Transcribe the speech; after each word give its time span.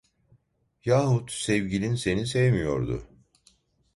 Yahut 0.85 1.31
sevgilin 1.31 1.95
seni 1.95 2.25
sevmiyordu… 2.27 3.03